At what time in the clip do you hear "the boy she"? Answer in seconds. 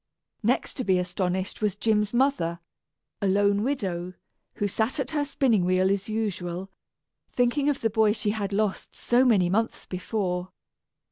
7.81-8.31